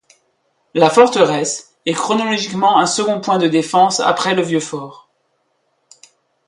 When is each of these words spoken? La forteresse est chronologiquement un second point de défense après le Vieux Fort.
La 0.73 0.89
forteresse 0.89 1.75
est 1.85 1.93
chronologiquement 1.93 2.79
un 2.79 2.87
second 2.87 3.21
point 3.21 3.37
de 3.37 3.47
défense 3.47 3.99
après 3.99 4.33
le 4.33 4.41
Vieux 4.41 4.59
Fort. 4.59 5.11